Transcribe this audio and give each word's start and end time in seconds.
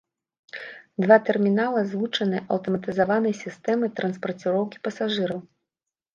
Два 1.03 1.17
тэрмінала 1.27 1.83
злучаныя 1.91 2.41
аўтаматызаванай 2.57 3.33
сістэмай 3.43 3.93
транспарціроўкі 4.01 4.77
пасажыраў. 4.89 5.39